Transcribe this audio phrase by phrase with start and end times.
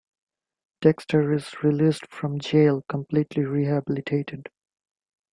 [0.81, 4.49] Dexter is released from jail, completely rehabilitated.